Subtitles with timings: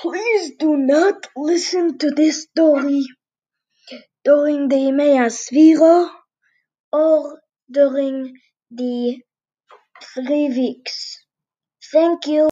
[0.00, 3.02] Please do not listen to this story
[4.22, 6.08] during the Yemei HaSefira
[6.92, 8.32] or during
[8.70, 9.18] the
[10.14, 11.18] three weeks.
[11.90, 12.48] Thank you.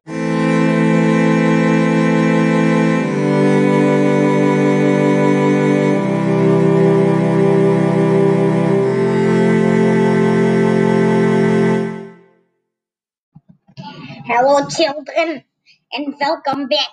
[14.26, 15.44] Hello, children,
[15.92, 16.90] and welcome back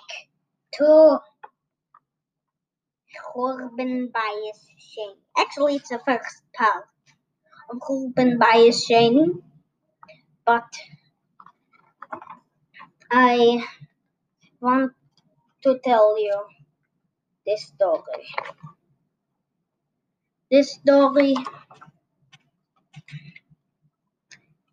[0.78, 1.20] to
[3.14, 5.16] Churban Bayis Sheni.
[5.36, 6.86] Actually, it's the first part
[7.70, 9.42] of Churban Bayis Sheni,
[10.44, 10.68] but
[13.10, 13.64] I
[14.60, 14.92] want
[15.62, 16.44] to tell you
[17.46, 18.26] this story.
[20.50, 21.36] This story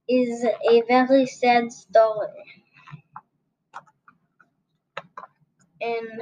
[0.07, 2.60] is a very sad story.
[5.81, 6.21] And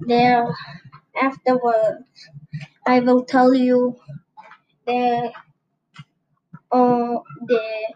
[0.00, 0.46] there
[1.22, 2.04] afterwards
[2.86, 3.98] I will tell you
[4.86, 5.32] the
[6.72, 7.94] uh, the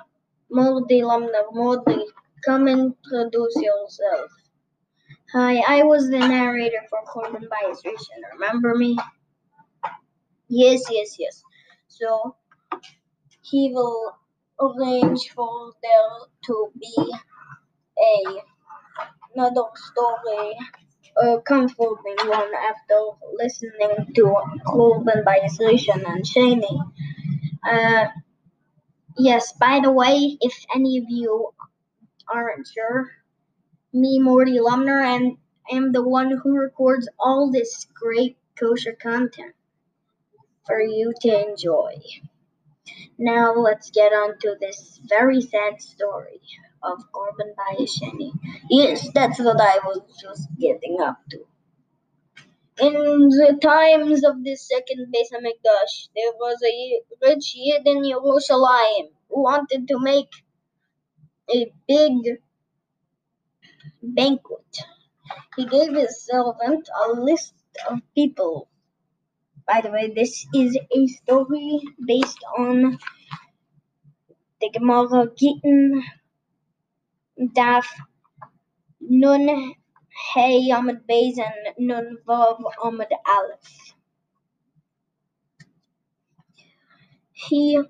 [0.52, 2.04] Mordy Lomner Mordy.
[2.44, 4.30] Come introduce yourself.
[5.32, 8.22] Hi, I was the narrator for Churban Bayis Rishon.
[8.34, 8.98] Remember me?
[10.48, 11.42] Yes, yes, yes.
[11.88, 12.36] So
[13.42, 14.14] he will
[14.62, 17.14] arrange for there to be
[17.98, 18.42] a
[19.34, 20.56] another story,
[21.22, 22.98] a comforting one after
[23.34, 24.24] listening to
[25.60, 26.92] Rishon and Shani.
[27.64, 28.06] Uh,
[29.18, 31.52] yes, by the way, if any of you
[32.28, 33.10] aren't sure,
[33.92, 35.38] me, Mordy Lomner, and
[35.70, 39.54] am the one who records all this great kosher content
[40.66, 41.94] for you to enjoy.
[43.18, 46.40] Now let's get on to this very sad story
[46.82, 48.32] of Churban Bayis Sheni.
[48.68, 51.46] Yes, that's what I was just getting up to.
[52.80, 52.94] In
[53.28, 59.42] the times of the second Beis Hamikdash, there was a rich Yid in Yerushalayim who
[59.42, 60.30] wanted to make
[61.54, 62.40] a big
[64.02, 64.78] banquet.
[65.56, 67.54] He gave his servant a list
[67.88, 68.68] of people
[69.66, 72.98] by the way, this is a story based on
[74.60, 76.02] the Gemara Gittin
[77.40, 77.86] Daf
[79.00, 79.74] Nun
[80.34, 83.94] Hey Amud Beis and Nun Vav Amud Aleph.
[87.32, 87.80] He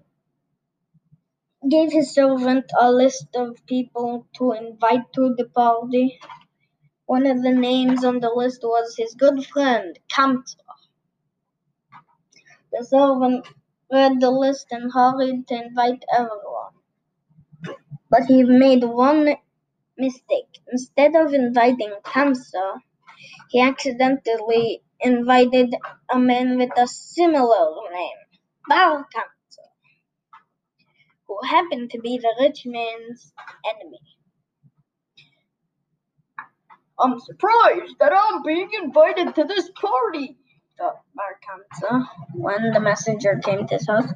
[1.68, 6.18] gave his servant a list of people to invite to the party.
[7.06, 10.56] One of the names on the list was his good friend, Kamsa.
[12.72, 13.46] The servant
[13.92, 16.74] read the list and hurried to invite everyone.
[18.10, 19.36] But he made one
[19.98, 20.58] mistake.
[20.70, 22.80] Instead of inviting Kamsa,
[23.50, 25.74] he accidentally invited
[26.10, 28.18] a man with a similar name,
[28.68, 29.66] Bar Kamsa,
[31.28, 33.32] who happened to be the rich man's
[33.74, 34.00] enemy.
[36.98, 40.38] I'm surprised that I'm being invited to this party,
[40.78, 41.38] thought Bar
[42.34, 44.10] when the messenger came to his house.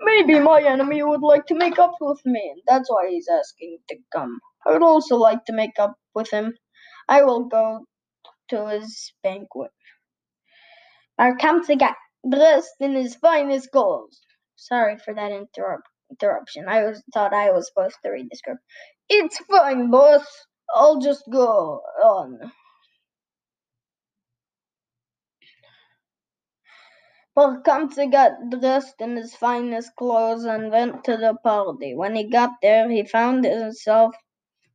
[0.00, 3.78] Maybe my enemy would like to make up with me, and that's why he's asking
[3.88, 4.40] to come.
[4.66, 6.54] I would also like to make up with him.
[7.08, 7.86] I will go
[8.50, 9.72] to his banquet.
[11.18, 11.96] Bar Kamsa got
[12.28, 14.20] dressed in his finest clothes.
[14.56, 16.68] Sorry for that interrupt interruption.
[16.68, 18.60] I was thought I was supposed to read the script.
[19.08, 20.26] It's fine, boss.
[20.74, 22.40] I'll just go on.
[27.38, 31.94] Kamsa got dressed in his finest clothes and went to the party.
[31.94, 34.14] When he got there, he found himself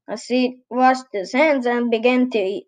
[0.08, 2.68] a seat, washed his hands, and began to eat.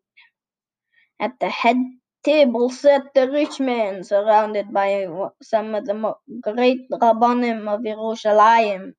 [1.19, 1.77] At the head
[2.23, 5.07] table sat the rich man, surrounded by
[5.41, 8.83] some of the great rabbanim of Yerushalayim.
[8.87, 8.93] In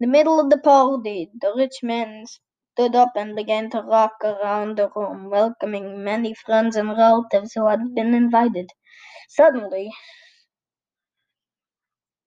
[0.00, 2.26] the middle of the party, the rich man
[2.74, 7.66] stood up and began to rock around the room, welcoming many friends and relatives who
[7.66, 8.70] had been invited.
[9.28, 9.92] Suddenly,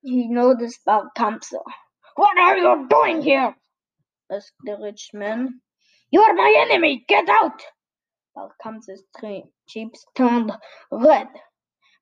[0.02, 1.62] he noticed Bar Kamsa.
[2.16, 3.56] What are you doing here?
[4.32, 5.62] asked the rich man.
[6.12, 7.06] You are my enemy.
[7.08, 7.62] Get out!
[8.36, 9.04] Bar Kamsa's
[9.68, 10.52] cheeks turned
[10.92, 11.28] red,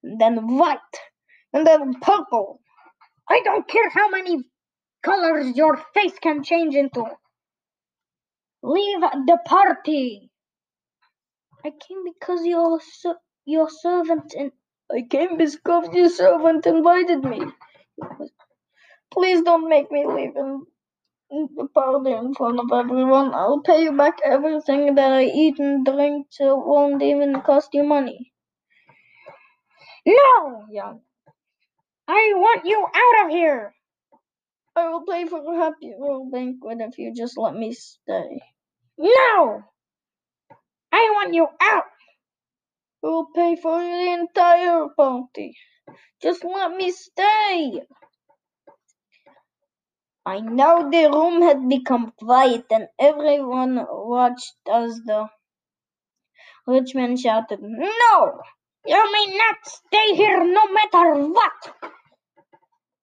[0.03, 0.79] and then white,
[1.53, 2.61] and then purple.
[3.29, 4.43] I don't care how many
[5.03, 7.05] colors your face can change into.
[8.63, 10.31] Leave the party.
[11.65, 12.79] I came because your
[13.45, 14.33] your servant
[14.91, 17.41] I came because your servant invited me.
[19.13, 20.67] Please don't make me leave him.
[21.29, 23.33] the party in front of everyone.
[23.33, 27.69] I'll pay you back everything that I eat and drink so it won't even cost
[27.73, 28.33] you money.
[30.05, 31.01] No, young.
[32.07, 33.73] I want you out of here.
[34.75, 38.41] I will pay for a happy little banquet if you just let me stay.
[38.97, 39.63] No!
[40.91, 41.85] I want you out!
[43.03, 45.55] I will pay for the entire party.
[46.21, 47.81] Just let me stay.
[50.25, 55.29] I know the room had become quiet and everyone watched as the
[56.67, 58.41] rich man shouted, No!
[58.85, 61.75] You may not stay here no matter what!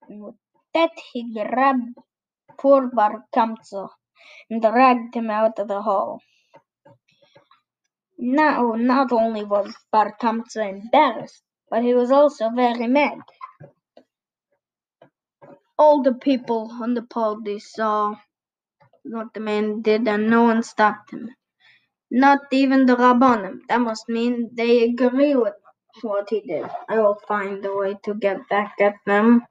[0.09, 0.35] And with
[0.75, 1.97] that he grabbed
[2.59, 3.89] poor Bar Kamsa
[4.51, 6.21] and dragged him out of the hall.
[8.19, 10.17] Now, not only was Bar
[10.57, 13.19] embarrassed, but he was also very mad.
[15.79, 18.15] All the people on the party saw
[19.05, 21.31] what the man did and no one stopped him.
[22.11, 23.61] Not even the Rabbanim.
[23.69, 25.55] That must mean they agree with
[26.03, 26.67] what he did.
[26.89, 29.45] I will find a way to get back at them.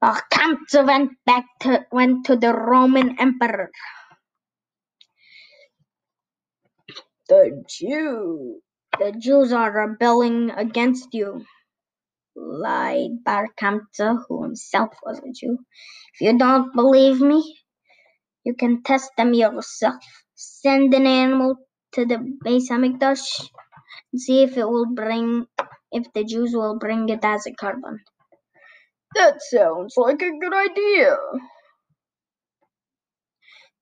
[0.00, 0.22] Bar
[0.86, 3.70] went back to went to the Roman emperor.
[7.28, 8.60] The Jew
[8.98, 11.44] the Jews are rebelling against you,
[12.36, 13.48] lied Bar
[14.28, 15.58] who himself was a Jew.
[16.14, 17.58] If you don't believe me,
[18.44, 20.02] you can test them yourself.
[20.34, 21.56] Send an animal
[21.92, 25.46] to the Beis and see if it will bring,
[25.92, 27.98] if the Jews will bring it as a korban.
[29.14, 31.16] That sounds like a good idea.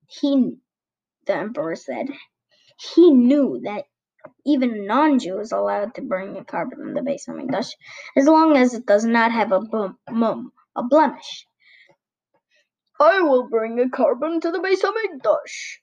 [0.08, 0.56] He,
[1.26, 2.08] the emperor said,
[2.81, 3.85] he knew that
[4.47, 7.73] even non Jew is allowed to bring a korban in the Beis Hamikdash,
[8.17, 11.47] as long as it does not have a bum, mum, a blemish.
[13.00, 15.79] I will bring a korban to the Beis Hamikdash.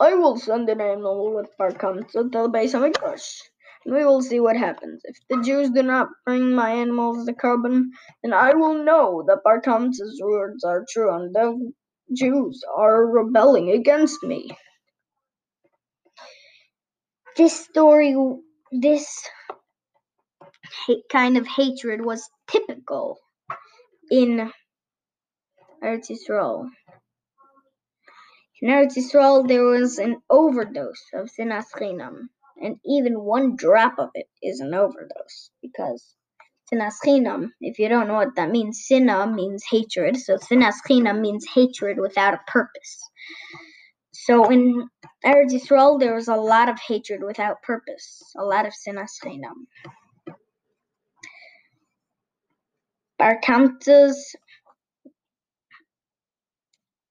[0.00, 3.53] I will send an animal with Bar Kamsa to the Beis Hamikdash, and
[3.86, 5.02] we will see what happens.
[5.04, 7.84] If the Jews do not bring my animals the korban,
[8.22, 11.72] then I will know that Bar words are true, and the
[12.16, 14.56] Jews are rebelling against me.
[17.36, 18.16] This story,
[18.72, 19.06] this
[21.10, 23.18] kind of hatred was typical
[24.10, 24.50] in
[25.82, 26.68] Eretz Yisrael.
[28.62, 32.28] In Eretz Yisrael, there was an overdose of sinas chinam,
[32.64, 36.16] and even one drop of it is an overdose because
[36.72, 41.20] sinas chinam, if you don't know what that means, sinna means hatred, so sinas chinam
[41.20, 43.02] means hatred without a purpose.
[44.12, 44.88] So in
[45.24, 49.66] Eretz Yisrael, there was a lot of hatred without purpose, a lot of sinas chinam.
[53.18, 54.34] Bar Kamsa's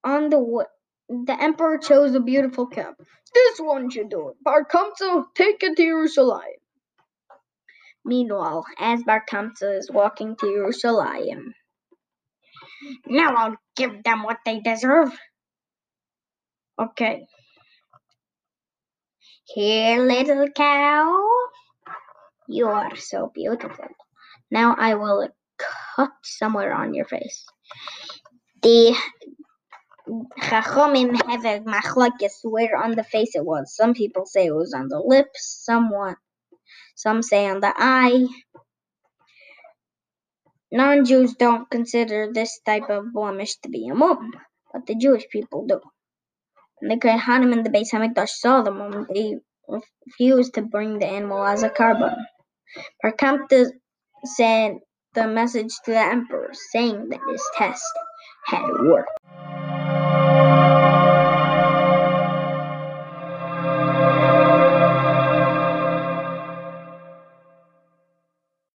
[0.04, 0.40] on the
[1.25, 2.95] the emperor chose a beautiful cap.
[3.33, 4.36] This one should do it.
[4.44, 4.65] Bar
[5.36, 6.42] take it to Jerusalem.
[8.06, 9.24] Meanwhile, as Bar
[9.62, 11.54] is walking to Jerusalem,
[13.07, 15.12] now I'll give them what they deserve.
[16.80, 17.25] Okay.
[19.45, 21.27] Here, little cow.
[22.48, 23.88] You are so beautiful.
[24.51, 25.30] Now I will
[25.96, 27.46] cut somewhere on your face.
[28.62, 28.96] The
[30.07, 33.75] Chachomim have a machlokes where on the face it was.
[33.75, 36.17] Some people say it was on the lips, somewhat.
[36.95, 38.25] Some say on the eye.
[40.72, 44.31] Non-Jews don't consider this type of blemish to be a mum,
[44.72, 45.79] but the Jewish people do.
[46.79, 51.05] When the Kohanim in the Beis Hamikdash saw the mum, they refused to bring the
[51.05, 52.15] animal as a korban.
[53.01, 53.67] Bar Kamsa
[54.25, 54.81] sent
[55.13, 57.86] the message to the emperor, saying that his test
[58.48, 59.12] had worked.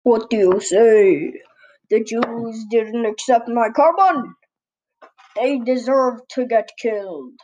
[0.08, 1.34] What do you say?
[1.90, 4.32] The Jews didn't accept my korban.
[5.36, 7.34] They deserve to get killed.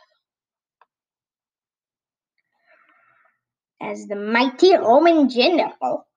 [3.79, 6.07] As the mighty Roman general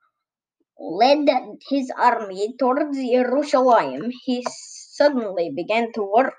[0.79, 1.29] led
[1.69, 6.33] his army towards Jerusalem, he suddenly began to worry.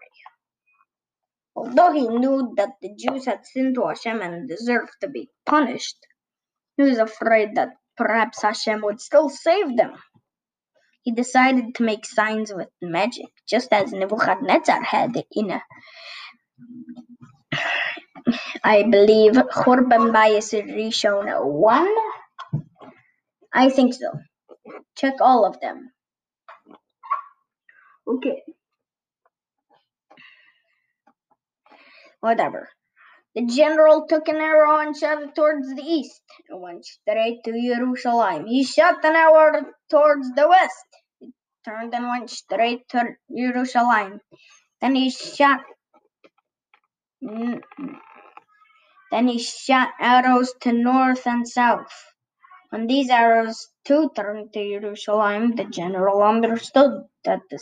[1.55, 5.97] Although he knew that the Jews had sinned to Hashem and deserved to be punished,
[6.77, 9.91] he was afraid that perhaps Hashem would still save them.
[11.03, 15.61] He decided to make signs with magic, just as Nebuchadnezzar had in a,
[18.63, 21.87] I believe, Churban Bayis Rishon 1.
[23.53, 24.11] I think so.
[24.97, 25.91] Check all of them.
[28.07, 28.41] Okay.
[32.21, 32.69] Whatever.
[33.39, 37.53] The general took an arrow and shot it towards the east and went straight to
[37.53, 38.47] Jerusalem.
[38.47, 40.85] He shot an arrow towards the west.
[41.63, 44.19] Turned and went straight to Jerusalem.
[44.81, 45.61] Then he shot.
[47.21, 47.61] Then
[49.29, 51.93] he shot arrows to north and south.
[52.71, 57.59] When these arrows too turned to Jerusalem, the general understood that the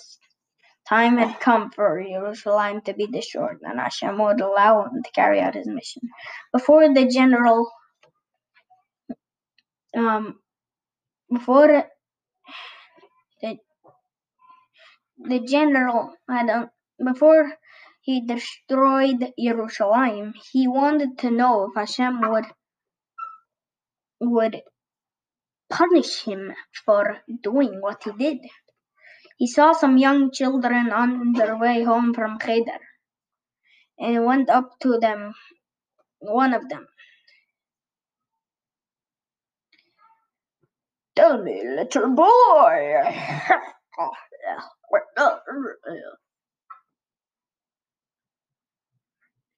[0.87, 5.39] time had come for Jerusalem to be destroyed, and Hashem would allow him to carry
[5.39, 6.03] out his mission.
[6.53, 7.69] Before the general,
[9.95, 10.39] um,
[11.31, 11.67] before
[13.41, 13.57] the,
[15.17, 16.69] the, general had, um,
[17.03, 17.51] before
[18.01, 22.45] he destroyed Jerusalem, he wanted to know if Hashem would
[24.19, 24.61] would
[25.69, 26.53] punish him
[26.85, 28.39] for doing what he did.
[29.37, 32.79] He saw some young children on their way home from Cheder,
[33.99, 35.35] and went up to them,
[36.19, 36.87] one of them.
[41.15, 42.93] Tell me, little boy.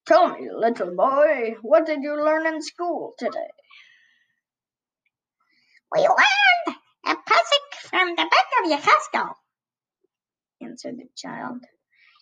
[0.06, 3.50] Tell me, little boy, what did you learn in school today?
[5.92, 9.34] We learned a pasuk from the book of Yechezkel,
[10.62, 11.64] answered the child.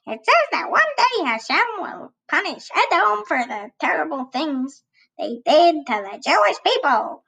[0.07, 4.83] It says that one day Hashem will punish Edom for the terrible things
[5.19, 7.25] they did to the Jewish people.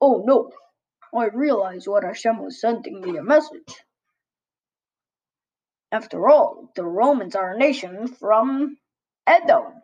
[0.00, 0.50] Oh no,
[1.16, 3.84] I realized what Hashem was sending me a message.
[5.92, 8.78] After all, the Romans are a nation from
[9.26, 9.74] Edom.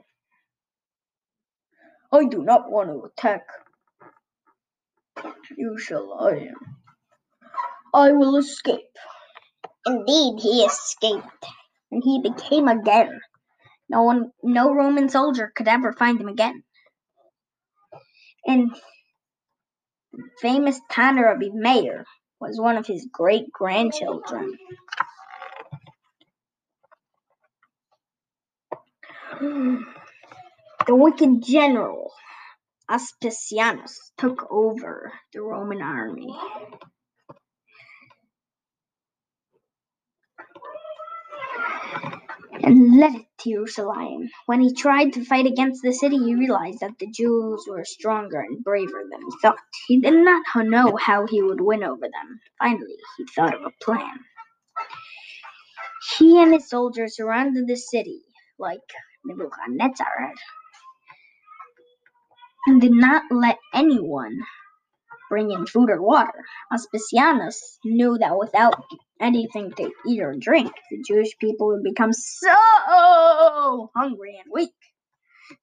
[2.13, 3.47] I do not want to attack
[5.57, 6.55] Yerushalayim.
[6.57, 6.80] I
[8.13, 8.97] will escape.
[9.87, 11.47] Indeed, he escaped,
[11.91, 13.21] and he became again.
[13.89, 16.63] No one, no Roman soldier could ever find him again.
[18.47, 18.71] And
[20.13, 20.81] the famous
[21.27, 22.05] of Meir
[22.41, 24.57] was one of his great grandchildren.
[30.87, 32.11] The wicked general
[32.91, 36.35] Aspasianus took over the Roman army.
[42.65, 44.29] And led it to Jerusalem.
[44.47, 48.41] When he tried to fight against the city, he realized that the Jews were stronger
[48.41, 49.59] and braver than he thought.
[49.89, 52.41] He did not know how he would win over them.
[52.59, 54.21] Finally, he thought of a plan.
[56.19, 58.23] He and his soldiers surrounded the city
[58.59, 58.81] like
[59.25, 60.37] Nebuchadnezzar had
[62.67, 64.39] and did not let anyone
[65.31, 66.45] bring in food or water.
[66.73, 68.85] Aspasianus knew that without
[69.21, 74.75] anything to eat or drink, the Jewish people would become so hungry and weak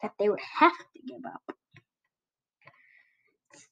[0.01, 1.41] that they would have to give up.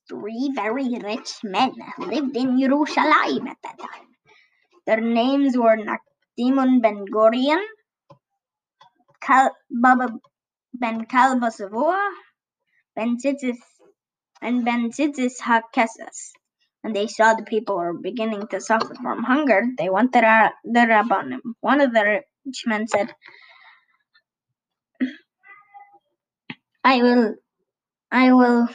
[0.10, 4.08] Three very rich men lived in Jerusalem at that time.
[4.86, 7.64] Their names were Nakdimun ben Gurion,
[9.22, 10.10] Kal- Baba
[10.74, 12.00] ben Kalba Savua,
[12.96, 13.58] Ben Tzitzis,
[14.42, 16.32] and Ben Tzitzis HaKesas.
[16.86, 20.82] When they saw the people were beginning to suffer from hunger, they went to the
[20.82, 21.40] Rabbanim.
[21.60, 23.12] One of the rich men said,
[26.84, 27.38] I will,
[28.12, 28.68] I will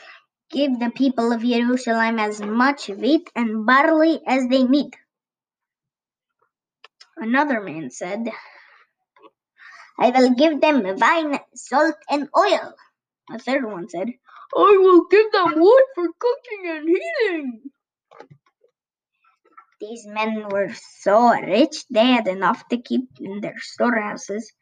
[0.51, 4.97] give the people of Jerusalem as much wheat and barley as they need.
[7.17, 8.29] Another man said,
[10.01, 12.75] I will give them wine, salt, and oil.
[13.31, 14.09] A third one said,
[14.57, 17.71] I will give them wood for cooking and heating.
[19.81, 20.69] These men were
[21.01, 24.53] so rich they had enough to keep in their storehouses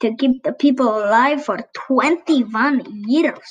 [0.00, 3.50] to keep the people alive for 21 years.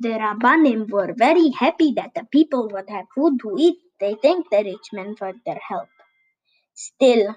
[0.00, 3.78] The Rabbanim were very happy that the people would have food to eat.
[4.00, 5.88] They thanked the rich men for their help.
[6.74, 7.36] Still,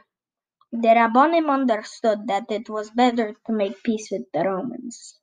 [0.72, 5.20] the Rabbanim understood that it was better to make peace with the Romans.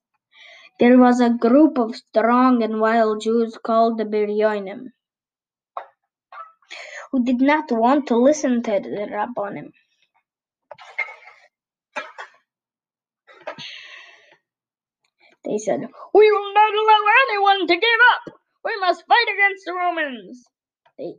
[0.79, 4.93] There was a group of strong and wild Jews called the Biryonim,
[7.13, 9.71] who did not want to listen to the Rabbanim.
[15.45, 15.81] They said,
[16.15, 18.35] We will not allow anyone to give up.
[18.65, 20.45] We must fight against the Romans.
[20.99, 21.15] They,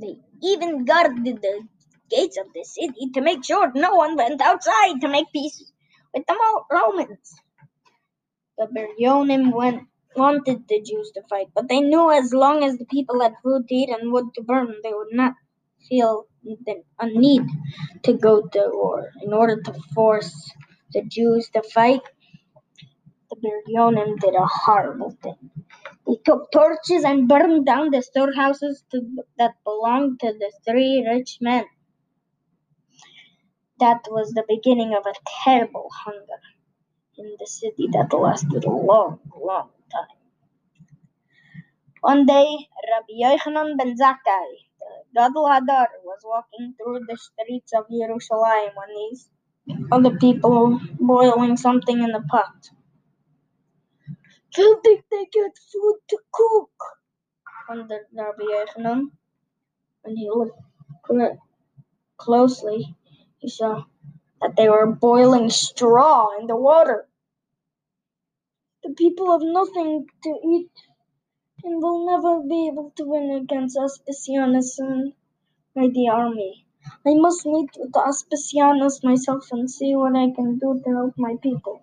[0.00, 1.62] they even guarded the
[2.10, 5.72] gates of the city to make sure no one went outside to make peace
[6.14, 6.36] with the
[6.70, 7.34] Romans.
[8.58, 9.82] The Biryonim went
[10.16, 13.68] wanted the Jews to fight, but they knew as long as the people had food
[13.68, 15.34] to eat and wood to burn, they would not
[15.88, 16.26] feel
[17.00, 17.42] a need
[18.04, 19.10] to go to war.
[19.22, 20.34] In order to force
[20.92, 22.02] the Jews to fight,
[23.30, 25.50] the Biryonim did a horrible thing.
[26.06, 29.02] They took torches and burned down the storehouses to,
[29.38, 31.64] that belonged to the three rich men.
[33.80, 36.40] That was the beginning of a terrible hunger
[37.18, 39.70] in the city that lasted a long, long.
[42.06, 42.48] One day,
[42.92, 44.48] Rabbi Yochanan ben Zakkai,
[45.14, 49.28] the Gadol Hador, was walking through the streets of Jerusalem when these
[49.92, 52.70] other people boiling something in the pot.
[54.56, 56.70] How did they get food to cook?
[57.68, 59.02] wondered Rabbi Yochanan.
[60.02, 60.60] When he looked
[62.18, 62.96] closely,
[63.38, 63.84] he saw
[64.42, 67.08] that they were boiling straw in the water.
[68.84, 70.70] The people have nothing to eat
[71.66, 75.14] and will never be able to win against Aspasianus and
[75.76, 76.66] mighty army.
[77.06, 81.36] I must meet with Aspasianus myself and see what I can do to help my
[81.42, 81.82] people.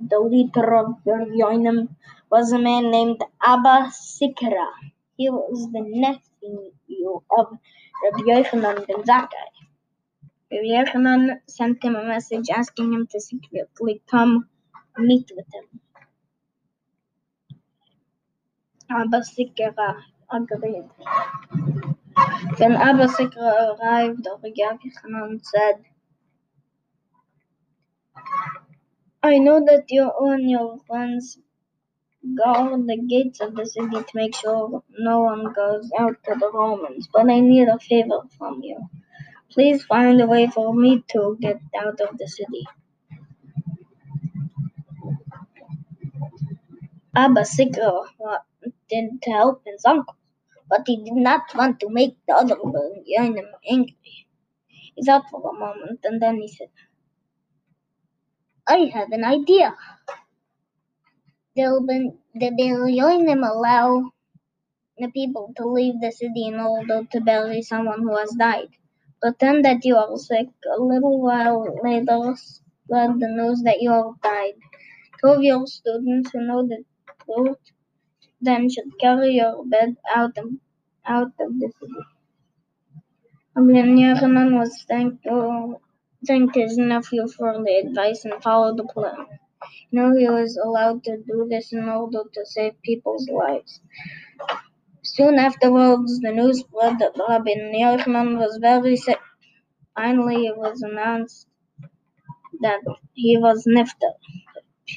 [0.00, 1.88] The leader of Yoinim
[2.30, 4.68] was a man named Abba Sikra.
[5.16, 7.46] He was the nephew of
[8.04, 9.50] Rabbi Yochanan ben Zakkai.
[10.52, 14.48] Rabbi Yochanan sent him a message asking him to secretly come
[14.98, 15.80] meet with him.
[18.92, 19.96] Abba Sikra
[20.30, 20.84] agreed.
[22.58, 25.84] When Abba Sikra arrived, Rabbi Yochanan said,
[29.22, 31.38] I know that you and your friends
[32.36, 36.50] guard the gates of the city to make sure no one goes out to the
[36.52, 38.78] Romans, but I need a favor from you.
[39.50, 42.64] Please find a way for me to get out of the city.
[47.16, 48.06] Abba Sikra
[49.22, 50.16] to help his uncle,
[50.68, 53.96] but he did not want to make the other Yoinim angry.
[54.94, 56.68] He thought for a moment and then he said,
[58.68, 59.74] I have an idea.
[61.56, 64.10] The Biryonim allow
[64.98, 68.68] the people to leave the city in order to bury someone who has died.
[69.20, 70.48] Pretend that you are sick.
[70.76, 74.54] A little while later, spread the news that you have died.
[75.20, 76.84] Two of your students who know the
[77.24, 77.58] truth
[78.42, 80.46] then should carry your bed out of,
[81.06, 82.02] out of the city.
[83.54, 85.80] Rabbi Yochanan was thankful oh,
[86.26, 89.26] thanked his nephew for the advice and followed the plan.
[89.92, 93.80] Knew he was allowed to do this in order to save people's lives.
[95.02, 99.20] Soon afterwards, the news spread that Rabbi Yochanan was very sick.
[99.94, 101.46] Finally, it was announced
[102.60, 102.80] that
[103.14, 104.12] he was nifter.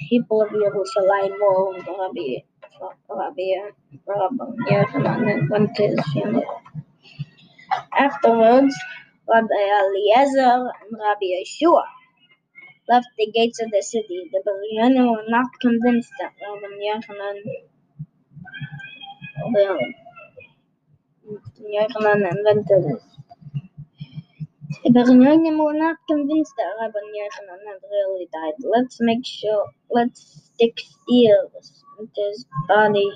[0.09, 2.43] People of Jerusalem mourned Rabbi,
[2.81, 2.89] And
[5.49, 5.99] went to his.
[7.97, 8.75] Afterwards,
[9.27, 11.83] Rabbi Eliezer and Rabbi Yeshua
[12.89, 14.29] left the gates of the city.
[14.31, 17.41] The Biryonim were not convinced that Rabbi Yochanan
[21.61, 23.03] Yochanan invented this.
[24.83, 28.53] The Biryonim were not convinced that Rabbi Yochanan had really died.
[28.59, 30.21] Let's make sure, let's
[30.55, 33.09] stick steels into his body,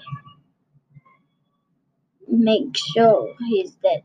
[2.28, 4.04] make sure he's dead.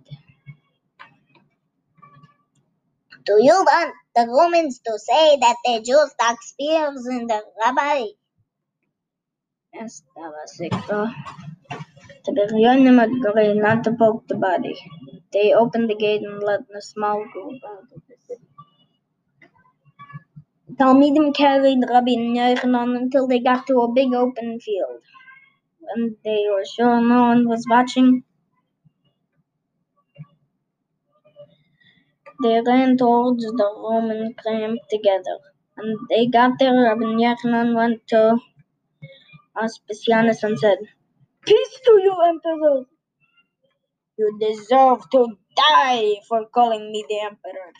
[3.26, 8.06] Do you want the Romans to say that the Jews stuck spears in the rabbi?
[9.80, 10.46] asked Abba
[12.26, 12.32] The
[13.32, 14.76] agreed not to poke the body.
[15.32, 18.03] They opened the gate and let a small group out the.
[20.78, 25.02] Talmidim carried Rabbi Yochanan until they got to a big open field.
[25.80, 28.22] When they were sure no one was watching,
[32.42, 35.38] They ran towards the Roman camp together.
[35.76, 38.38] And they got there, Rabbi Yochanan went to
[39.56, 40.78] Aspasianus and said,
[41.46, 42.84] Peace to you, Emperor!
[44.18, 47.72] You deserve to die for calling me the Emperor,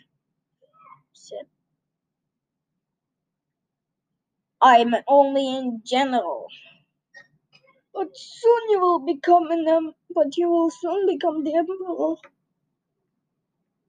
[1.15, 1.47] said.
[4.65, 6.49] I'm only in general.
[7.95, 12.17] But soon you will become an em- but you will soon become the emperor.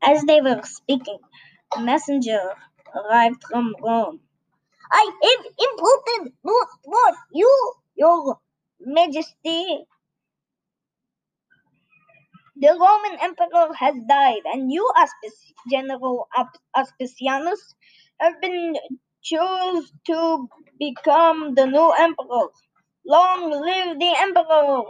[0.04, 1.20] As they were speaking,
[1.78, 2.42] a messenger
[2.96, 4.22] arrived from Rome.
[4.92, 8.40] I have important news for you, your
[8.82, 9.86] majesty.
[12.58, 16.28] The Roman emperor has died, and you, Aspis- General
[16.76, 17.62] Aspasianus,
[18.20, 18.78] have been
[19.26, 20.48] choose to
[20.80, 22.48] become the new emperor.
[23.06, 24.84] Long live the emperor!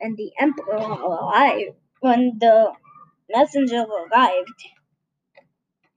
[0.00, 1.76] And the emperor arrived.
[2.00, 2.72] When the
[3.30, 4.60] messenger arrived,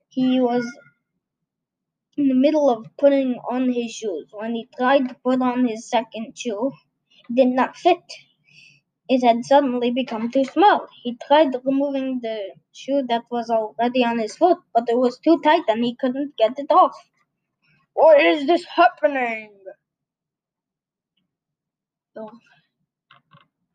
[0.09, 0.65] he was
[2.17, 4.27] in the middle of putting on his shoes.
[4.31, 6.71] When he tried to put on his second shoe,
[7.29, 8.03] it did not fit.
[9.09, 10.87] It had suddenly become too small.
[11.03, 15.41] He tried removing the shoe that was already on his foot, but it was too
[15.43, 16.95] tight and he couldn't get it off.
[17.93, 19.51] What is this happening?
[22.15, 22.31] Your,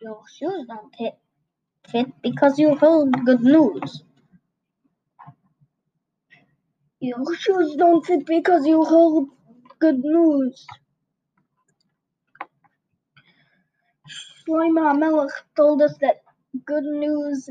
[0.03, 1.15] your shoes don't fit,
[1.89, 4.03] fit because you heard good news.
[7.01, 9.27] Your shoes don't fit because you heard
[9.81, 10.67] good news.
[14.51, 16.23] Shlomo HaMelech told us that
[16.67, 17.49] good news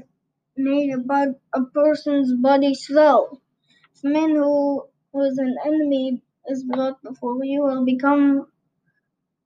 [0.58, 3.42] made a, a person's body swell.
[3.96, 4.84] If a man who
[5.14, 8.48] was an enemy is brought before you will become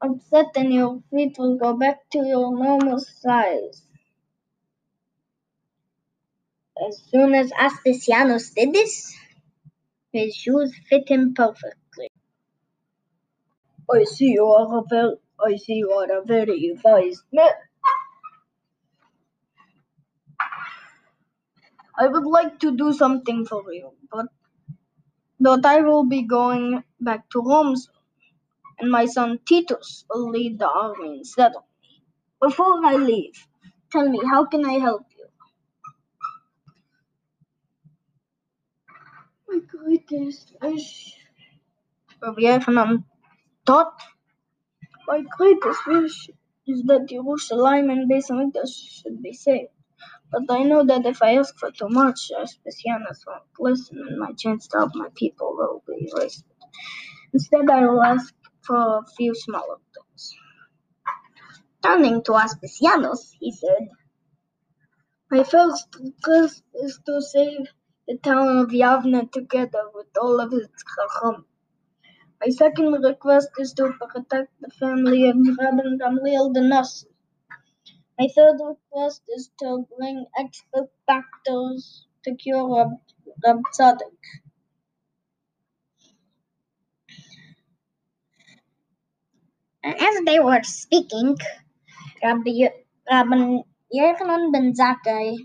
[0.02, 3.84] upset and your feet will go back to your normal size.
[6.88, 9.16] As soon as Aspasianus did this,
[10.12, 12.10] his shoes fit him perfectly.
[13.94, 17.52] I see you are a I see you are a very wise man.
[22.00, 24.28] I would like to do something for you, but
[25.40, 27.96] but I will be going back to Rome soon,
[28.80, 32.04] and my son Titus will lead the army instead of me.
[32.42, 33.48] Before I leave,
[33.92, 35.28] tell me, how can I help you?
[39.50, 41.16] My greatest wish,
[42.22, 43.06] Rabbi Yochanan
[43.66, 44.02] taught,
[45.08, 46.30] my greatest wish
[46.68, 49.72] is that Jerusalem and Beis Hamikdash should be saved.
[50.32, 54.34] But I know that if I ask for too much, Aspasianus won't listen, and my
[54.34, 56.46] chance to help my people will be wasted.
[57.34, 60.36] Instead, I will ask for a few smaller things.
[61.84, 63.90] Turning to Aspasianus, he said,
[65.32, 67.68] My first request is to save
[68.08, 71.46] the town of Yavne together with all of its chacham.
[72.44, 77.08] My second request is to protect the family of Rabban Gamliel the Nasi.
[78.20, 82.90] My third request is to bring expert doctors to cure Rab,
[83.80, 83.98] Rab.
[89.84, 91.38] And as they were speaking,
[92.24, 92.70] Rabbi,
[93.12, 93.60] Rabbi
[93.96, 95.38] Yochanan ben Zakkai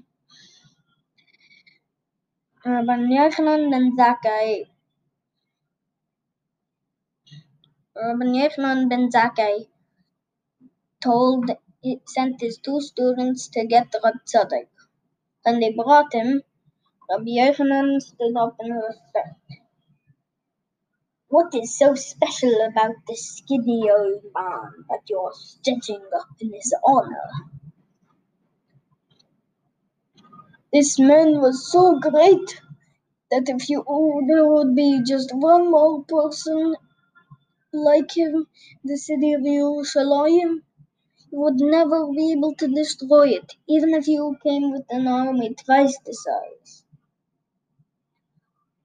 [2.67, 4.65] Rabbi Yochanan ben Zakkai
[8.01, 9.67] Uh, Rabbi Yochanan ben Zakkai
[11.03, 11.51] told
[12.07, 14.69] sent his two students to get Rab Tzadok.
[15.43, 16.43] When they brought him,
[17.11, 19.41] Rabbi Yochanan stood up in respect.
[21.29, 26.73] What is so special about this skinny old man that you're stitching up in his
[26.87, 27.31] honor?
[30.73, 32.61] This man was so great
[33.33, 33.83] that if you
[34.29, 36.77] there would be just one more person
[37.73, 38.47] like him,
[38.85, 40.65] the city of Jerusalem,
[41.33, 45.99] would never be able to destroy it, even if you came with an army twice
[46.07, 46.85] the size.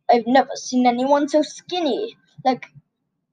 [0.10, 2.16] I've never seen anyone so skinny.
[2.46, 2.68] Like,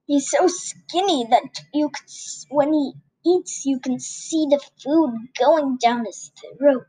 [0.07, 2.09] he's so skinny that you could,
[2.49, 2.93] when he
[3.25, 6.85] eats, you can see the food going down his throat.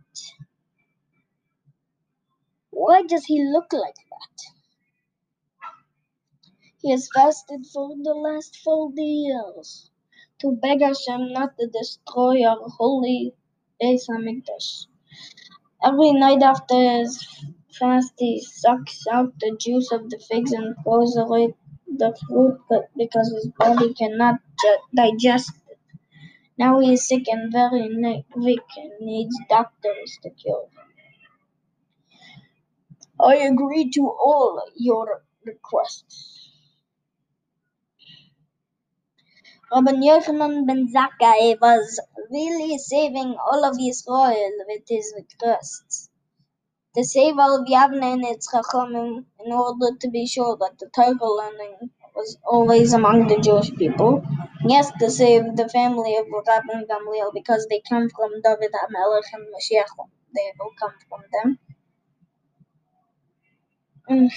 [2.70, 4.61] Why does he look like that?
[6.82, 9.90] He has fasted for the last forty years
[10.40, 13.34] to beg Hashem not to destroy our holy
[13.82, 14.86] Beis Hamikdash.
[15.84, 17.22] Every night after his
[17.78, 21.54] fast, he sucks out the juice of the figs and throws away
[21.86, 22.58] the fruit
[22.96, 24.36] because his body cannot
[24.94, 25.78] digest it.
[26.58, 27.94] Now he is sick and very
[28.36, 30.88] weak and needs doctors to cure him.
[33.18, 36.31] I agree to all your requests.
[39.74, 46.10] Rabbi Yochanan ben Zakkai was really saving all of Israel with his requests.
[46.96, 50.90] To save all of Yavne and its Chachamim in order to be sure that the
[50.96, 54.24] Torah learning was always among the Jewish people.
[54.66, 59.46] Yes, to save the family of Rabban Gamliel because they come from David HaMelech and
[59.54, 59.92] Mashiach.
[60.34, 61.58] They will come from them.
[64.10, 64.30] Mm.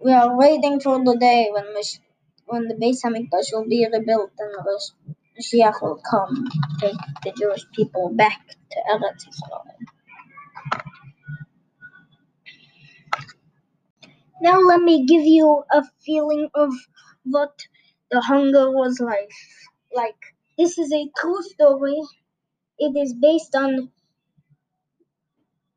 [0.00, 2.00] We are waiting for the day when Mash-
[2.46, 4.62] when the Beis Hamikdash will be rebuilt and the
[5.38, 6.48] Mashiach will come
[6.80, 8.40] take the Jewish people back
[8.72, 9.64] to Eretz Israel.
[14.42, 16.72] Now let me give you a feeling of
[17.24, 17.52] what
[18.10, 19.32] the hunger was like.
[19.94, 20.16] Like
[20.58, 22.00] this is a true story.
[22.78, 23.90] It is based on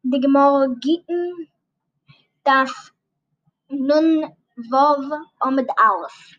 [0.04, 1.48] the Gemara Gittin
[2.46, 2.72] Daf
[3.72, 4.34] Nun
[4.72, 6.38] Vav Amud Aleph.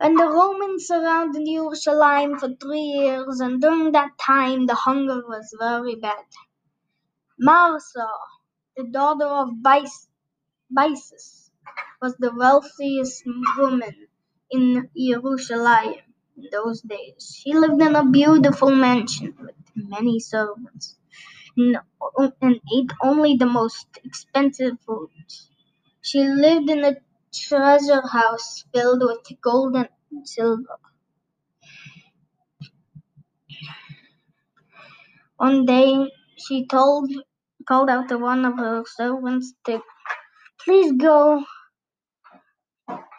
[0.00, 5.54] And the Romans surrounded Jerusalem for three years, and during that time the hunger was
[5.60, 6.24] very bad.
[7.38, 8.08] Martha,
[8.76, 11.50] the daughter of Bysus,
[12.02, 13.24] was the wealthiest
[13.58, 14.08] woman
[14.50, 15.94] in Jerusalem
[16.36, 17.40] in those days.
[17.42, 20.96] She lived in a beautiful mansion with many servants
[21.56, 25.50] and ate only the most expensive foods.
[26.02, 26.96] She lived in a
[27.34, 29.88] treasure house filled with gold and
[30.28, 30.78] silver.
[35.36, 37.10] One day she told
[37.68, 39.80] called out to one of her servants to
[40.64, 41.44] please go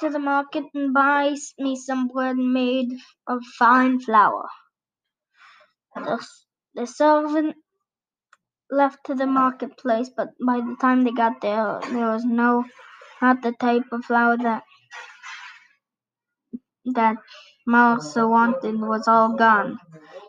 [0.02, 2.92] to the market and buy me some bread made
[3.28, 4.48] of fine flour.
[5.96, 6.26] The,
[6.76, 7.56] the servant
[8.72, 12.66] left to the marketplace, but by the time they got there, there was no
[13.22, 14.64] not the type of flour that
[16.96, 17.18] that
[17.68, 19.78] Martha wanted was all gone.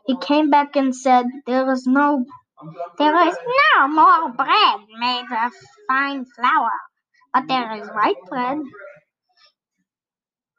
[0.07, 2.25] He came back and said, There is no
[2.99, 3.37] there is
[3.77, 5.53] no more bread made of
[5.89, 6.71] fine flour,
[7.35, 8.59] but there is white bread.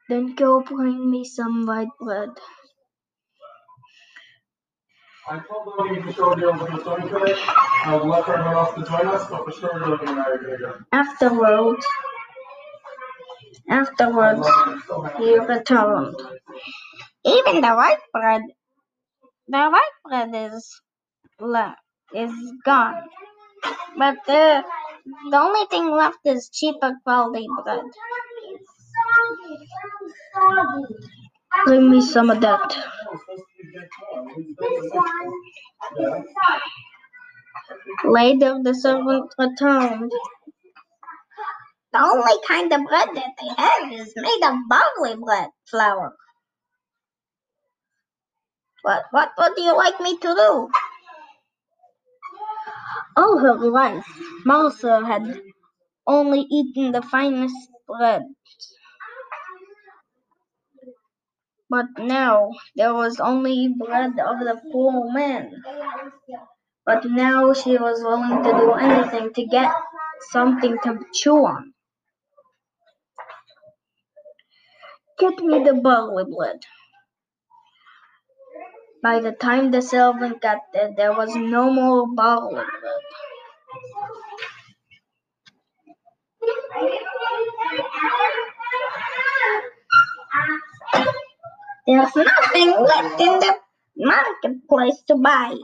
[0.09, 2.29] Then go bring me some white bread.
[5.29, 5.67] I told
[6.13, 7.35] show the over the phone today.
[7.85, 10.85] I would everyone else to join us, but for sure we're looking at it again.
[10.91, 11.85] Afterwards,
[13.69, 14.47] afterwards,
[15.17, 16.15] he returned.
[17.25, 18.41] Even the white bread,
[19.47, 20.81] the white bread is
[22.15, 22.33] is
[22.65, 23.03] gone.
[23.97, 24.63] But the
[25.31, 27.81] the only thing left is cheaper quality bread.
[31.65, 32.77] Bring me some of that.
[38.05, 40.11] Later, the servant returned.
[41.93, 46.15] The only kind of bread that they have is made of barley bread flour.
[48.81, 50.69] What what what do you like me to do?
[53.15, 54.07] All her life,
[54.43, 55.39] Martha had
[56.07, 57.55] only eaten the finest
[57.87, 58.23] bread.
[61.69, 65.51] But now there was only bread of the poor man.
[66.85, 69.71] But now she was willing to do anything to get
[70.31, 71.72] something to chew on.
[75.19, 76.61] Get me the barley bread.
[79.03, 83.03] By the time the servant got there, there was no more barley bread.
[91.87, 93.55] There's nothing left in the
[93.97, 95.55] marketplace to buy.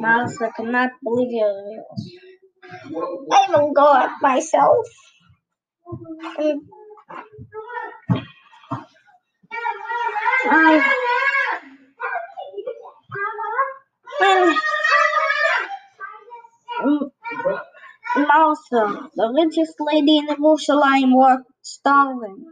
[0.00, 2.12] Martha could not believe her ears.
[3.32, 4.86] I will go up myself.
[6.38, 6.62] And
[10.46, 10.94] I,
[14.20, 14.58] when
[16.84, 17.10] M-
[18.16, 22.46] Martha, the richest lady in the Jerusalem, worked starving,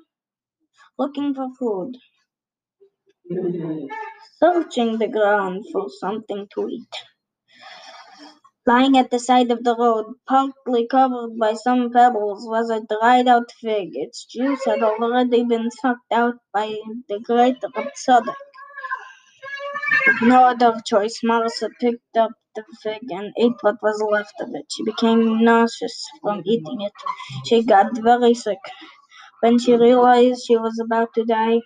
[0.99, 1.97] looking for food,
[4.39, 6.95] searching the ground for something to eat.
[8.67, 13.29] Lying at the side of the road, partly covered by some pebbles, was a dried
[13.29, 13.93] out fig.
[13.95, 16.77] Its juice had already been sucked out by
[17.09, 18.37] the great Tzadok.
[20.07, 24.51] With no other choice, Martha picked up the fig and ate what was left of
[24.55, 24.67] it.
[24.73, 26.93] She became nauseous from eating it.
[27.47, 28.59] She got very sick.
[29.43, 31.61] When she realized she was about to die,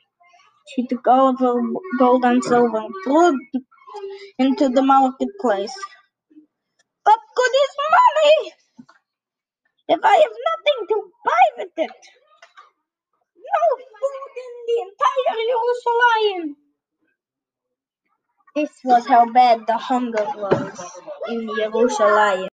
[0.74, 1.54] she took all of her
[1.98, 3.62] gold and silver and threw it
[4.38, 5.74] into the marketplace.
[7.36, 8.52] Good is money
[9.88, 12.00] if I have nothing to buy with it?
[13.36, 13.62] No
[14.00, 16.56] food in the entire Jerusalem.
[18.56, 20.92] This was how bad the hunger was
[21.28, 22.48] in Jerusalem.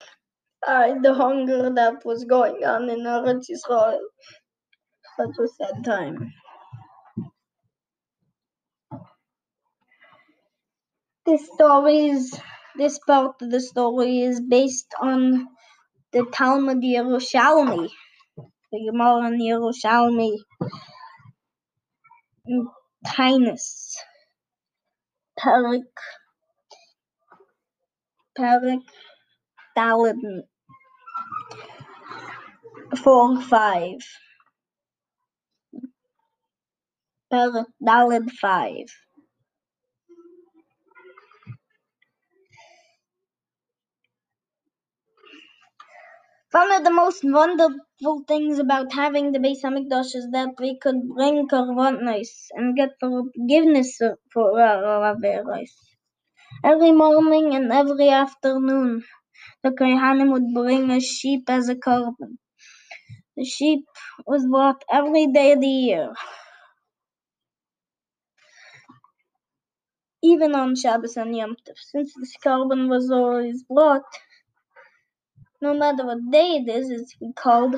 [0.66, 4.00] Uh, the hunger that was going on in Eretz Israel.
[5.16, 6.32] Such a sad time.
[11.26, 12.38] This story is,
[12.78, 15.46] this part of the story is based on
[16.12, 17.88] the Talmud Yerushalmi,
[18.72, 20.38] the Gemara in Yerushalmi,
[22.46, 22.68] in
[23.06, 23.94] Taanis,
[25.38, 25.82] Perek,
[28.38, 28.82] Perek,
[29.76, 30.42] Daled,
[33.02, 33.98] four five.
[37.30, 38.86] Per Daled five.
[46.57, 51.07] One of the most wonderful things about having the Beis Hamikdash is that we could
[51.14, 53.99] bring korbanos and get forgiveness
[54.33, 55.69] for our averos.
[56.64, 59.05] Every morning and every afternoon,
[59.62, 62.38] the Kohanim would bring a sheep as a korban.
[63.37, 63.85] The sheep
[64.27, 66.14] was brought every day of the year.
[70.23, 74.05] Even on Shabbos and Yom Tov, since this korban was always brought,
[75.62, 77.77] no matter what day it is, it's called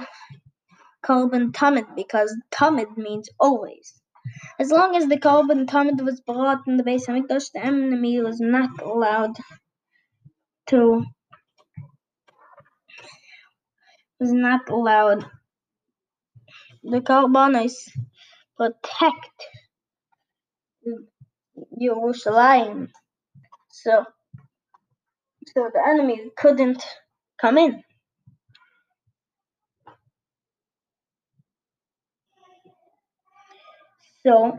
[1.04, 3.94] korban tamid because tamid means always.
[4.58, 8.40] As long as the korban tamid was brought in the Beis Hamikdash, the enemy was
[8.40, 9.36] not allowed
[10.68, 11.04] to
[14.20, 15.26] was not allowed.
[16.84, 17.74] The korbanos
[18.56, 19.48] protect
[21.82, 22.88] Yerushalayim,
[23.70, 24.04] so
[25.48, 26.84] so the enemy couldn't
[27.40, 27.82] Come in.
[34.26, 34.56] So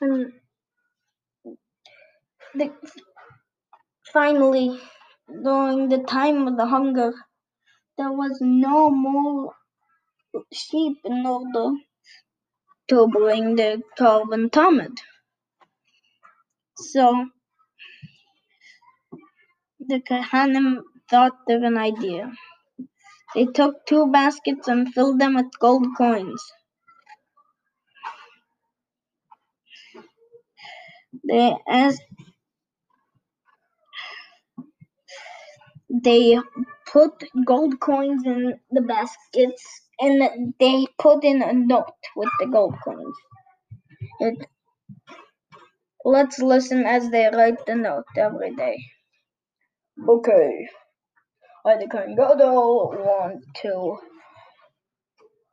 [0.00, 0.32] and
[2.54, 2.72] the,
[4.12, 4.80] finally,
[5.28, 7.12] during the time of the hunger,
[7.98, 9.52] there was no more
[10.52, 11.76] sheep in order
[12.88, 14.96] to bring the korban tamid.
[16.78, 17.26] So
[19.80, 22.32] the Kohanim thought of an idea.
[23.34, 26.42] They took two baskets and filled them with gold coins.
[31.28, 32.02] They asked
[36.04, 36.38] they
[36.92, 39.64] put gold coins in the baskets
[40.00, 43.16] and they put in a note with the gold coins.
[44.20, 44.46] It
[46.06, 48.78] Let's listen as they write the note every day.
[50.08, 50.68] Okay.
[51.66, 53.98] I, the Kohen Gadol, want to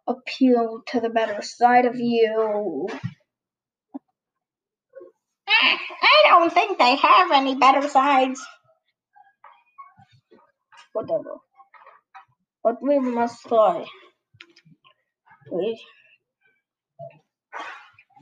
[0.06, 2.88] appeal to the better side of you.
[5.50, 8.40] I don't think they have any better sides.
[10.94, 11.38] Whatever.
[12.64, 13.86] But we must try.
[15.52, 15.82] We,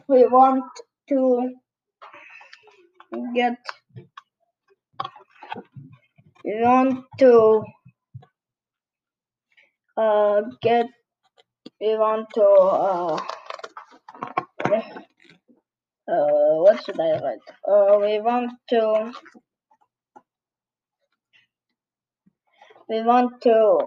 [0.07, 0.63] we want
[1.09, 1.55] to
[3.35, 3.57] get
[6.45, 7.63] you want to
[9.97, 10.87] uh, get
[11.79, 13.19] we want to uh,
[16.07, 17.47] uh, what should I write?
[17.67, 19.13] Uh, we want to
[22.89, 23.79] we want to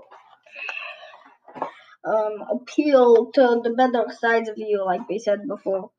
[2.05, 5.91] um, appeal to the better sides of you, like we said before.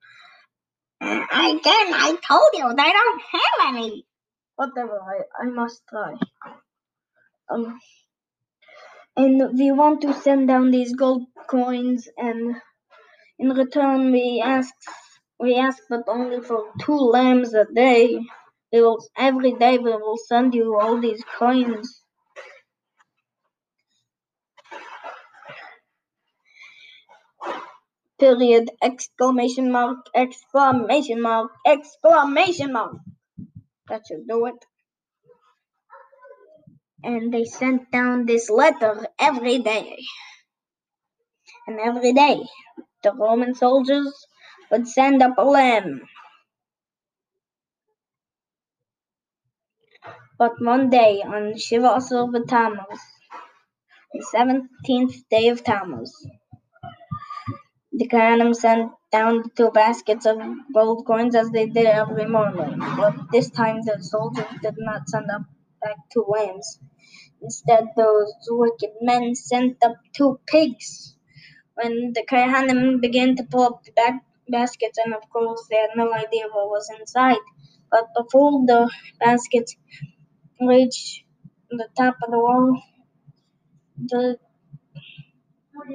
[1.06, 4.06] Again, I told you they don't have any.
[4.56, 6.14] Whatever, I, I must try.
[7.50, 7.80] Um,
[9.18, 12.56] and we want to send down these gold coins, and
[13.40, 14.74] in return we ask
[15.40, 18.20] we ask but only for two lambs a day.
[18.74, 22.02] We will every day we will send you all these coins.
[28.20, 32.98] Period, exclamation mark, exclamation mark, exclamation mark.
[33.90, 34.66] That should do it.
[37.04, 39.98] And they sent down this letter every day.
[41.68, 42.40] And every day,
[43.04, 44.14] the Roman soldiers
[44.72, 46.02] would send up a lamb.
[50.38, 52.02] But one day, on Shiva
[52.48, 53.02] Tammuz,
[54.14, 56.12] the 17th day of Tammuz,
[57.98, 60.38] the Kohanim sent down the two baskets of
[60.74, 65.32] gold coins as they did every morning, but this time the soldiers did not send
[65.32, 65.44] up
[65.82, 66.80] back two lambs.
[67.42, 71.16] Instead, those wicked men sent up two pigs.
[71.76, 74.20] When the Kohanim began to pull up the
[74.50, 77.44] baskets, and of course they had no idea what was inside,
[77.92, 79.76] but before the baskets
[80.62, 81.24] reached
[81.70, 82.82] the top of the wall,
[83.98, 84.38] the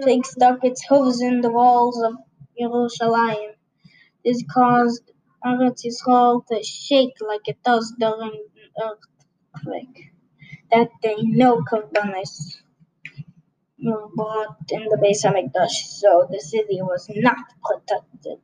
[0.05, 2.14] pig stuck its hooves in the walls of
[2.59, 3.55] Jerusalem.
[4.24, 5.11] This caused
[5.45, 8.32] Eretz Yisrael to shake like it does during
[8.78, 8.95] an
[9.57, 10.12] earthquake.
[10.72, 12.57] That day, no korbanos
[13.82, 15.70] were brought in the Beis Hamikdash,
[16.01, 18.41] so the city was not protected.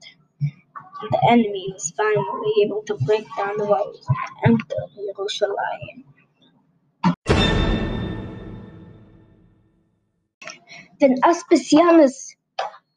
[1.10, 4.06] the enemy was finally able to break down the walls
[4.44, 6.15] and enter Jerusalem.
[11.00, 12.36] When Aspasianus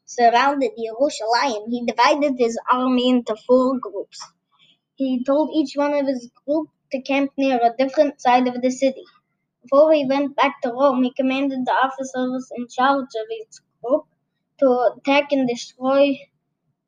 [0.06, 4.20] surrounded Jerusalem, he divided his army into four groups.
[4.96, 8.70] He told each one of his group to camp near a different side of the
[8.70, 9.04] city.
[9.62, 14.04] Before he went back to Rome, he commanded the officers in charge of each group
[14.60, 16.18] to attack and destroy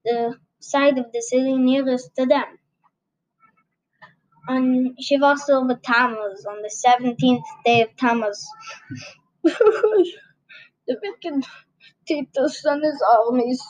[0.05, 2.59] the side of the city nearest to them.
[4.49, 8.47] On Shivas of Tammuz, on the seventeenth day of Tammuz,
[10.93, 11.45] the wicked
[12.09, 13.63] Titus and his armies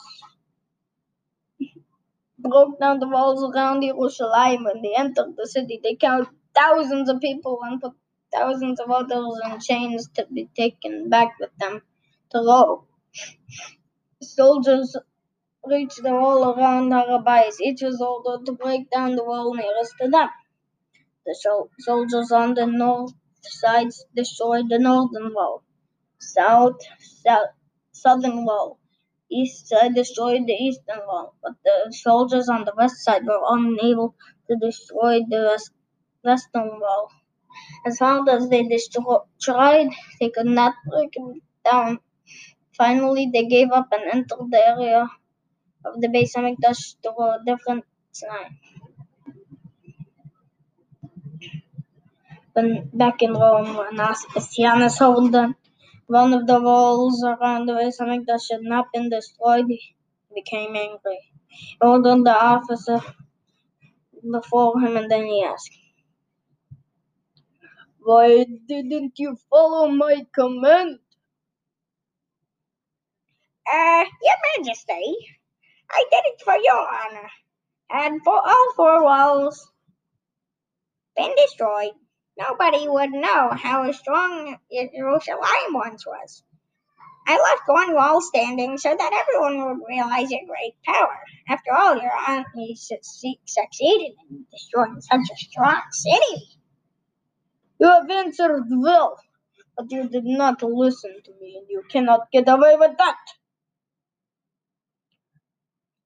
[2.39, 4.65] broke down the walls around Jerusalem.
[4.65, 7.93] When they entered the city, they killed thousands of people and put
[8.33, 11.81] thousands of others in chains to be taken back with them
[12.31, 12.85] to Rome.
[14.21, 14.97] Soldiers
[15.65, 17.61] reached the wall around Har Habayis.
[17.61, 20.29] Each was ordered to break down the wall nearest to them.
[21.25, 23.13] The sol- soldiers on the north
[23.43, 25.63] sides destroyed the northern wall.
[26.23, 27.49] South, south,
[27.91, 28.79] southern wall.
[29.31, 34.15] East side destroyed the eastern wall, but the soldiers on the west side were unable
[34.49, 35.71] to destroy the west,
[36.23, 37.11] western wall.
[37.85, 41.99] As hard as they destro- tried, they could not break it down.
[42.77, 45.07] Finally, they gave up and entered the area
[45.85, 48.59] of the Beis Hamikdash to a different time.
[52.53, 55.55] When back in Rome, when Aspasianus held them,
[56.07, 59.67] one of the walls around the Beis Hamikdash had not been destroyed,
[60.35, 61.19] became angry.
[61.49, 63.01] He ordered the officer
[64.31, 65.77] before him, and then he asked,
[67.99, 70.99] Why didn't you follow my command?
[73.71, 75.17] Uh, Your Majesty,
[75.91, 77.29] I did it for your honor.
[77.91, 79.71] And for all four walls
[81.17, 81.93] been destroyed,
[82.37, 84.57] nobody would know how strong
[84.95, 86.43] Jerusalem once was.
[87.27, 91.19] I left one wall standing so that everyone would realize your great power.
[91.49, 96.43] After all, your army succeeded in destroying such a strong city.
[97.79, 99.19] You have answered well,
[99.77, 103.17] but you did not listen to me, and you cannot get away with that.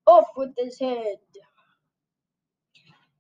[0.08, 1.18] Off with his head.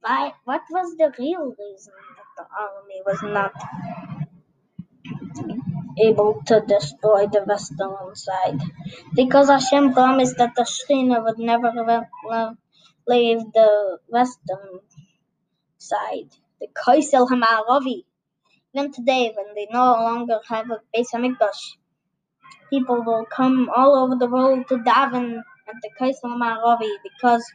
[0.01, 1.93] Why, what was the real reason
[2.37, 3.53] the army was not
[5.99, 8.59] able to destroy the western side?
[9.15, 11.71] Because Hashem promised that the Shekhinah would never
[13.07, 14.79] leave the western
[15.77, 16.29] side,
[16.61, 18.03] the Kaisel Hamaravi.
[18.75, 21.77] Even today, when they no longer have a Beis Hamikdash,
[22.69, 27.45] people will come all over the world to daven at the Kaisel Hamaravi because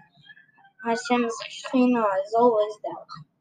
[0.84, 3.31] Hashem's Shekhinah is always there.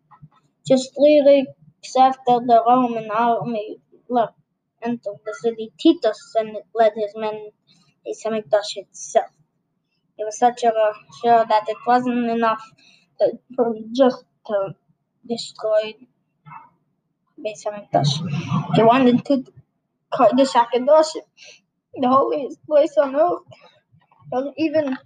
[0.67, 3.77] Just three weeks after the Roman army
[4.09, 4.35] left,
[4.83, 6.35] entered the city, Titus
[6.75, 7.51] led his men
[8.05, 9.31] to Hamikdash itself.
[10.17, 10.71] He was such a
[11.23, 12.63] sure that it wasn't enough
[13.19, 13.33] to,
[13.93, 14.75] just to
[15.27, 15.95] destroy
[17.39, 18.13] Beis Hamikdash.
[18.75, 19.43] He wanted to
[20.13, 21.23] Kodesh HaKadoshim,
[21.95, 23.43] the holiest place on earth.
[24.33, 24.97] and even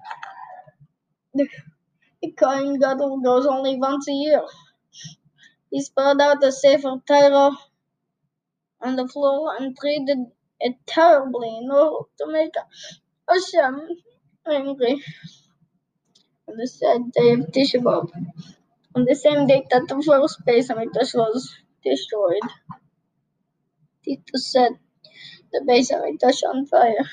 [1.36, 1.48] the
[2.22, 4.44] the Kohen Gadol goes only once a year.
[5.72, 7.52] He spread out the Sefer Torah
[8.82, 10.20] on the floor and treated
[10.60, 12.54] it terribly in order to make
[13.30, 13.90] Hashem
[14.48, 15.04] angry.
[16.48, 17.82] On the sad day of Tisha
[18.96, 21.54] on the same date that the first Beis Hamikdash was
[21.84, 22.42] destroyed,
[24.06, 24.72] Titus set
[25.52, 27.06] the Beis Hamikdash on fire.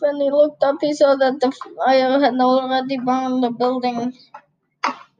[0.00, 4.16] When he looked up, he saw that the fire had already burned the building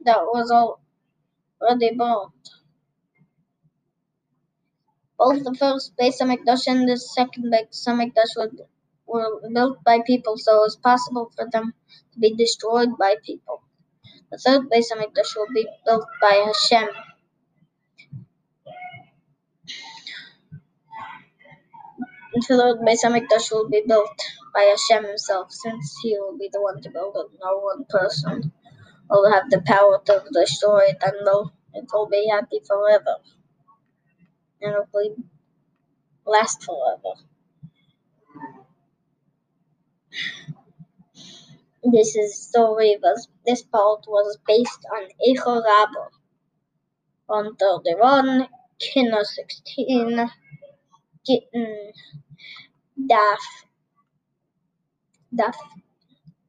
[0.01, 0.51] that was
[1.61, 2.31] already burned.
[5.17, 8.51] Both the first Beis Hamikdash and the second Beis Hamikdash were,
[9.07, 11.73] were built by people, so it was possible for them
[12.13, 13.63] to be destroyed by people.
[14.31, 16.89] The third Beis Hamikdash will be built by Hashem.
[22.33, 24.21] The third Beis Hamikdash will be built
[24.53, 28.53] by Hashem himself, since he will be the one to build it, no one person
[29.09, 33.15] will have the power to destroy it, and will, it will be happy forever.
[34.61, 35.15] And it will
[36.25, 37.21] last forever.
[41.83, 45.93] This is story was this part was based on Echo on
[47.27, 48.47] 131,
[48.79, 50.29] Kina 16,
[51.25, 51.91] Gittin,
[52.99, 53.37] Daf,
[55.33, 55.55] Daf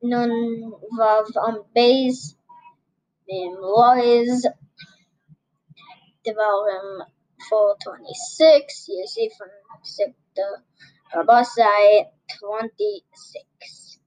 [0.02, 2.34] Nun vav Amud Beis
[3.28, 4.42] mem lois
[6.24, 6.88] devarim
[7.48, 9.52] 426 Yesifan
[9.84, 10.46] Sekta
[11.14, 12.08] Rabasai
[12.40, 14.00] 26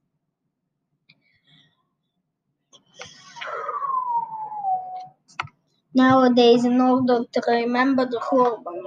[5.94, 8.82] Nowadays, in order to remember the Churban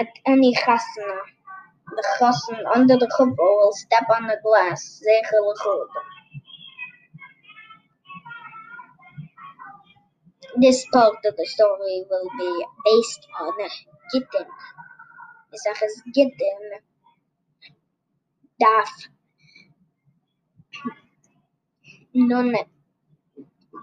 [0.00, 1.20] at any chasana,
[1.86, 6.17] the chassan under the chuppah will step on the glass, zecher l'churban.
[10.56, 13.52] This part of the story will be based on
[14.12, 14.46] Gittin.
[15.54, 16.70] Isaac's Gittin
[18.62, 18.90] Daf
[22.14, 22.54] Nun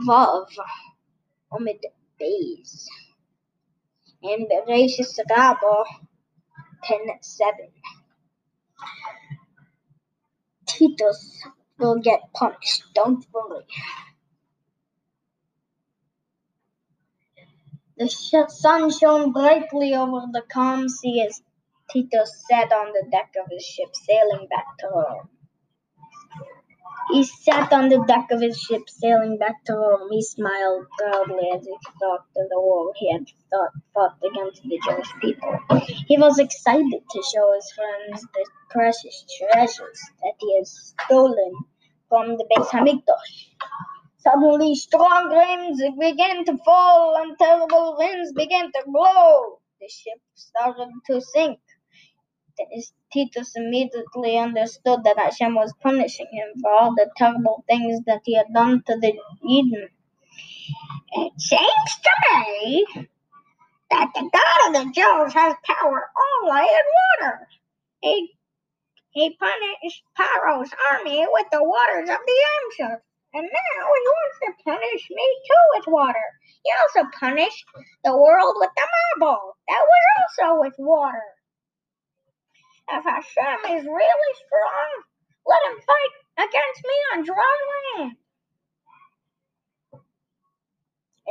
[0.08, 0.48] Vav
[1.54, 1.82] Amud
[2.20, 2.88] Beis
[4.24, 5.86] and Bereshis Rabbah
[6.84, 7.56] 10 7.
[10.68, 11.44] Titus
[11.80, 13.66] will get punished, don't worry.
[17.98, 21.44] The sh- sun shone brightly over the calm sea as
[21.92, 25.30] Tito sat on the deck of his ship sailing back to Rome.
[27.12, 30.10] He sat on the deck of his ship sailing back to Rome.
[30.12, 34.80] He smiled proudly as he thought of the war he had thought, fought against the
[34.88, 35.60] Jewish people.
[36.08, 41.54] He was excited to show his friends the precious treasures that he had stolen
[42.10, 43.50] from the Beis Hamikdash.
[44.26, 49.62] Suddenly, strong rains began to fall and terrible winds began to blow.
[49.82, 51.60] The ship started to sink.
[53.14, 58.36] Titus immediately understood that Hashem was punishing him for all the terrible things that he
[58.36, 59.14] had done to the
[59.44, 59.90] Yidden.
[61.14, 62.88] It seems to me
[63.92, 66.12] that the God of the Jews has power
[66.44, 66.86] only in
[67.22, 67.48] water.
[68.02, 68.32] He,
[69.12, 72.46] he punished Pharaoh's army with the waters of the
[72.86, 73.02] Amshar.
[73.36, 76.28] And now he wants to punish me too with water.
[76.64, 77.66] He also punished
[78.06, 78.88] the world with the
[79.20, 79.54] mabul.
[79.68, 80.04] That was
[80.42, 81.22] also with water.
[82.90, 85.04] If Hashem is really strong,
[85.46, 87.58] let him fight against me on dry
[87.98, 88.18] land.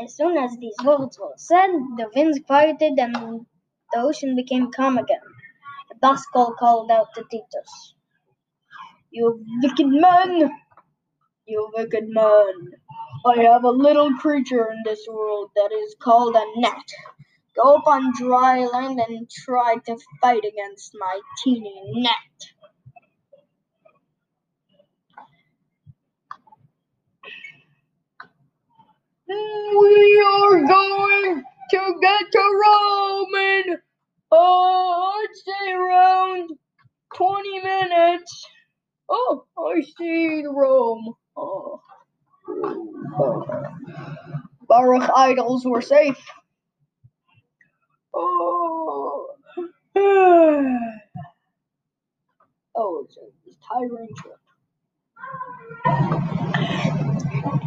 [0.02, 4.98] As soon as these words were said, the winds quieted and the ocean became calm
[4.98, 5.20] again.
[5.90, 7.94] A bas kol called out to Titus,
[9.11, 10.50] You wicked man!
[11.47, 12.72] You wicked man!
[13.26, 16.88] I have a little creature in this world that is called a net.
[17.57, 22.16] Go up on dry land and try to fight against my teeny net.
[29.28, 33.76] We are going to get to Rome in,
[34.32, 36.51] uh, I'd say around
[37.16, 38.47] 20 minutes.
[39.09, 41.14] Oh, I see Rome.
[41.37, 41.80] Oh.
[44.68, 46.24] Baruch idols were safe.
[48.14, 49.28] Oh.
[52.76, 54.39] oh, it's a tiring trip.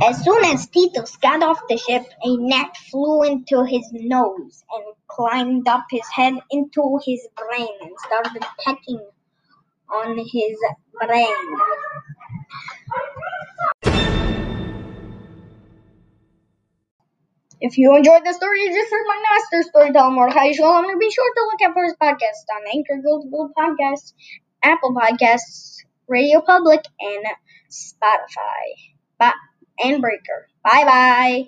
[0.03, 4.85] As soon as Titus got off the ship, a gnat flew into his nose and
[5.07, 9.05] climbed up his head into his brain and started pecking
[9.89, 10.57] on his
[10.93, 11.57] brain.
[17.59, 21.33] If you enjoyed the story you just heard my master storyteller Mordy Lomner be sure
[21.33, 24.13] to look out for his podcast on Anchor, Google Podcasts,
[24.63, 25.77] Apple Podcasts,
[26.07, 27.25] Radio Public, and
[27.69, 28.93] Spotify.
[29.17, 29.33] Bye
[29.83, 30.47] and Breaker.
[30.63, 31.47] Bye bye.